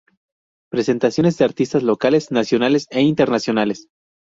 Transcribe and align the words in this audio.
Presentaciones 0.71 1.37
de 1.37 1.45
artistas 1.45 1.83
locales, 1.83 2.31
nacionales 2.31 2.87
e 2.89 3.03
internacionales. 3.03 3.87